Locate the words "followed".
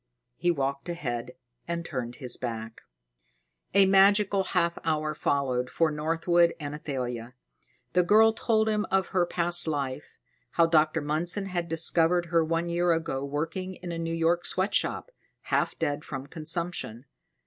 5.13-5.69